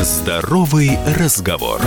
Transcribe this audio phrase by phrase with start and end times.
[0.00, 1.80] Здоровый разговор.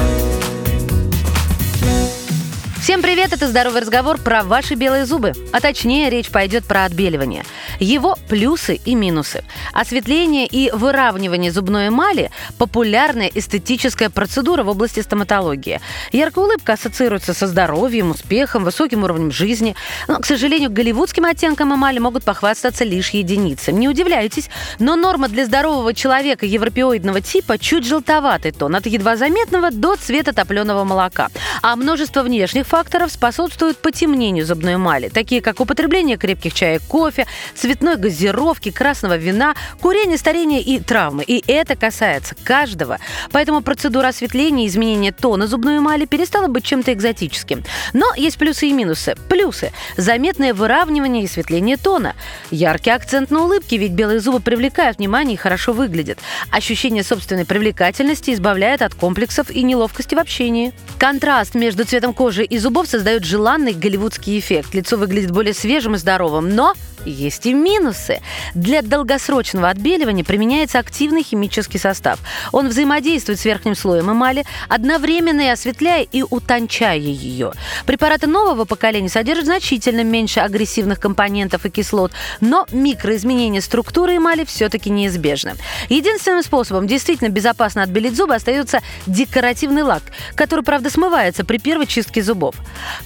[2.81, 5.31] Всем привет, это «Здоровый разговор» про ваши белые зубы.
[5.53, 7.45] А точнее, речь пойдет про отбеливание.
[7.81, 9.43] Его плюсы и минусы.
[9.73, 12.29] Осветление и выравнивание зубной эмали–
[12.59, 15.81] популярная эстетическая процедура в области стоматологии.
[16.11, 19.75] Яркая улыбка ассоциируется со здоровьем, успехом, высоким уровнем жизни.
[20.07, 23.71] Но, к сожалению, голливудским оттенком эмали могут похвастаться лишь единицы.
[23.71, 29.71] Не удивляйтесь, но норма для здорового человека европеоидного типа чуть желтоватый тон, от едва заметного
[29.71, 31.29] до цвета топленого молока.
[31.63, 37.25] А множество внешних факторов способствуют потемнению зубной эмали, такие как употребление крепких чаек, кофе,
[37.71, 41.23] цветной газировки, красного вина, курение, старение и травмы.
[41.23, 42.99] И это касается каждого.
[43.31, 47.63] Поэтому процедура осветления и изменения тона зубной эмали перестала быть чем-то экзотическим.
[47.93, 49.15] Но есть плюсы и минусы.
[49.29, 49.71] Плюсы.
[49.95, 52.13] Заметное выравнивание и осветление тона.
[52.49, 56.19] Яркий акцент на улыбке, ведь белые зубы привлекают внимание и хорошо выглядят.
[56.51, 60.73] Ощущение собственной привлекательности избавляет от комплексов и неловкости в общении.
[60.97, 64.73] Контраст между цветом кожи и зубов создает желанный голливудский эффект.
[64.73, 66.73] Лицо выглядит более свежим и здоровым, но
[67.05, 68.21] есть и минусы.
[68.53, 72.19] Для долгосрочного отбеливания применяется активный химический состав.
[72.51, 77.53] Он взаимодействует с верхним слоем эмали, одновременно и осветляя и утончая ее.
[77.85, 84.89] Препараты нового поколения содержат значительно меньше агрессивных компонентов и кислот, но микроизменение структуры эмали все-таки
[84.89, 85.53] неизбежно.
[85.89, 90.03] Единственным способом действительно безопасно отбелить зубы остается декоративный лак,
[90.35, 92.55] который, правда, смывается при первой чистке зубов.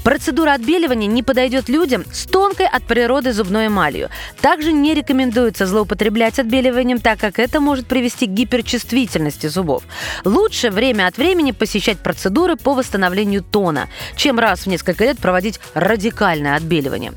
[0.03, 4.09] Процедура отбеливания не подойдет людям с тонкой от природы зубной эмали эмалью.
[4.41, 9.83] Также не рекомендуется злоупотреблять отбеливанием, так как это может привести к гиперчувствительности зубов.
[10.23, 15.59] Лучше время от времени посещать процедуры по восстановлению тона, чем раз в несколько лет проводить
[15.73, 17.13] радикальное отбеливание.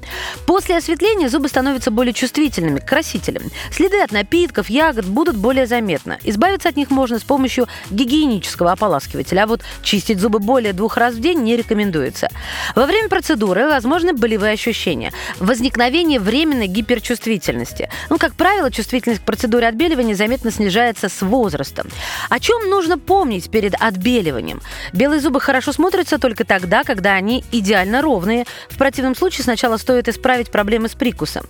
[0.46, 3.44] После осветления зубы становятся более чувствительными к красителям.
[3.70, 6.18] Следы от напитков, ягод будут более заметны.
[6.24, 11.14] Избавиться от них можно с помощью гигиенического ополаскивателя, а вот чистить зубы более двух раз
[11.14, 12.28] в день не рекомендуется.
[12.74, 15.12] Во время процедуры возможны болевые ощущения.
[15.38, 17.88] Возникновение временной повышенной гиперчувствительности.
[18.10, 21.86] Ну, как правило, чувствительность к процедуре отбеливания заметно снижается с возрастом.
[22.28, 24.60] О чем нужно помнить перед отбеливанием?
[24.92, 28.44] Белые зубы хорошо смотрятся только тогда, когда они идеально ровные.
[28.70, 31.46] В противном случае сначала стоит исправить проблемы с прикусом.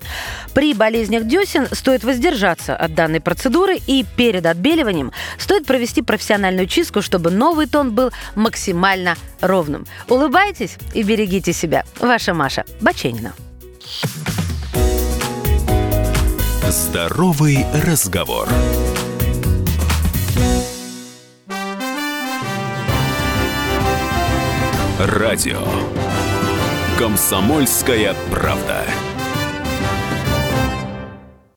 [0.55, 7.03] При болезнях десен стоит воздержаться от данной процедуры и перед отбеливанием стоит провести профессиональную чистку,
[7.03, 9.87] чтобы новый тон был максимально ровным.
[10.09, 11.85] Улыбайтесь и берегите себя.
[12.01, 13.33] Ваша Маша Баченина.
[16.71, 18.47] Здоровый разговор.
[24.99, 25.63] Радио.
[26.99, 28.85] Комсомольская правда.